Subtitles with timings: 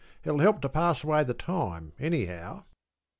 [0.23, 2.63] It'll help to pass away the time, anyhow.